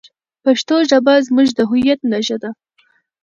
پښتو 0.43 0.75
ژبه 0.89 1.13
زموږ 1.27 1.47
د 1.57 1.59
هویت 1.69 1.99
نښه 2.11 2.37
ده. 2.43 2.49